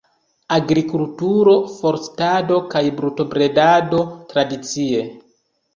Agrikulturo, 0.55 1.53
forstado 1.75 2.59
kaj 2.75 2.85
brutobredado 3.01 4.05
tradicie. 4.35 5.11